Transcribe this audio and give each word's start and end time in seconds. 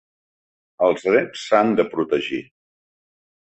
Els 0.87 1.05
drets 1.09 1.45
s'han 1.51 1.77
de 1.83 1.87
protegir! 1.95 2.43